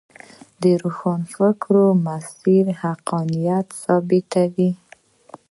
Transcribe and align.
د 0.61 0.63
روښانفکرو 0.83 1.85
مسیر 2.05 2.65
حقانیت 2.81 3.67
ثابتوي. 3.83 4.71